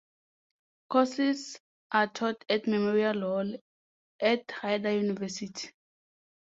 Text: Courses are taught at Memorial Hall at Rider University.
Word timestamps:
Courses 0.89 1.59
are 1.91 2.07
taught 2.07 2.43
at 2.49 2.65
Memorial 2.65 3.19
Hall 3.21 3.53
at 4.19 4.51
Rider 4.63 4.97
University. 4.97 5.69